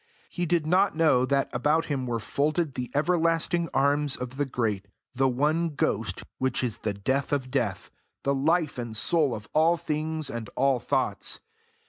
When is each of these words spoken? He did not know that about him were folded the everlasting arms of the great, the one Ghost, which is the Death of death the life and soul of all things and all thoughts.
He 0.31 0.47
did 0.47 0.65
not 0.65 0.95
know 0.95 1.25
that 1.27 1.47
about 1.53 1.85
him 1.85 2.07
were 2.07 2.17
folded 2.19 2.73
the 2.73 2.89
everlasting 2.95 3.69
arms 3.71 4.15
of 4.15 4.37
the 4.37 4.47
great, 4.47 4.87
the 5.13 5.27
one 5.27 5.75
Ghost, 5.75 6.23
which 6.39 6.63
is 6.63 6.79
the 6.79 6.95
Death 6.95 7.31
of 7.31 7.51
death 7.51 7.91
the 8.23 8.33
life 8.33 8.79
and 8.79 8.97
soul 8.97 9.35
of 9.35 9.47
all 9.53 9.77
things 9.77 10.27
and 10.27 10.49
all 10.55 10.79
thoughts. 10.79 11.39